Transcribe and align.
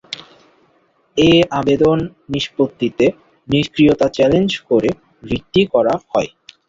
এ 1.17 1.29
আবেদন 1.59 1.97
নিষ্পত্তিতে 2.31 3.05
নিষ্ক্রিয়তা 3.47 4.07
চ্যালেঞ্জ 4.09 4.51
করে 4.69 4.89
রিটটি 5.23 5.61
করা 5.73 5.93
হয়। 6.09 6.29